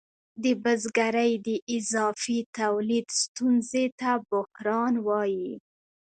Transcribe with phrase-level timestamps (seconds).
[0.43, 5.51] د بزګرۍ د اضافي تولید ستونزې ته بحران وايي